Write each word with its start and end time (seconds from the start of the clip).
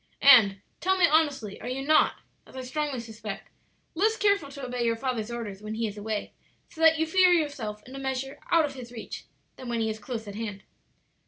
"And, 0.23 0.61
tell 0.79 0.97
me 0.97 1.05
honestly, 1.05 1.61
are 1.61 1.67
you 1.69 1.83
not, 1.85 2.15
as 2.47 2.55
I 2.57 2.63
strongly 2.63 2.99
suspect, 2.99 3.51
less 3.93 4.17
careful 4.17 4.49
to 4.49 4.65
obey 4.65 4.83
your 4.83 4.95
father's 4.95 5.29
orders 5.29 5.61
when 5.61 5.75
he 5.75 5.85
is 5.85 5.95
away, 5.95 6.33
so 6.69 6.81
that 6.81 6.97
you 6.97 7.05
feel 7.05 7.31
yourself 7.31 7.83
in 7.85 7.95
a 7.95 7.99
measure 7.99 8.39
out 8.49 8.65
of 8.65 8.73
his 8.73 8.91
reach, 8.91 9.25
than 9.57 9.69
when 9.69 9.79
he 9.79 9.91
is 9.91 9.99
close 9.99 10.27
at 10.27 10.33
hand?" 10.33 10.63